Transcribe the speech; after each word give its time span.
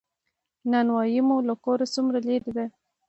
نان 0.69 0.87
بایی 0.95 1.19
مو 1.27 1.35
له 1.47 1.53
کوره 1.63 1.85
څومره 1.93 2.19
لری 2.27 2.49
ده؟ 2.57 2.65